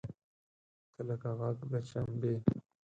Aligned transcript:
تۀ 0.93 1.01
لکه 1.07 1.29
غږ 1.39 1.57
د 1.71 1.73
چمبې! 1.89 2.33